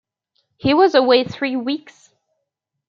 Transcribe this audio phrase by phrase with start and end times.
[0.57, 2.11] He was away three weeks.